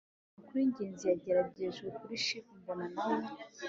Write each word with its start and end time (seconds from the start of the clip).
amakuru 0.29 0.57
y'ingenzi 0.61 1.03
yagejejwe 1.11 1.87
kuri 1.97 2.15
chief 2.25 2.45
mboga 2.59 2.85
na 2.95 3.03
we 3.15 3.21